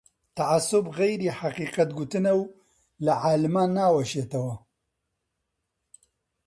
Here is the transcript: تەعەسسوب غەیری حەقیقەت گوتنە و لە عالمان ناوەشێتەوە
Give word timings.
تەعەسسوب 0.37 0.85
غەیری 0.97 1.35
حەقیقەت 1.39 1.89
گوتنە 1.97 2.33
و 2.39 2.41
لە 3.05 3.13
عالمان 3.25 3.69
ناوەشێتەوە 3.77 4.55